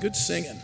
Good 0.00 0.14
singing. 0.14 0.60